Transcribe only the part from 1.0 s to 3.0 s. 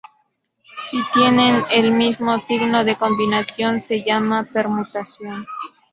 tienen el mismo signo la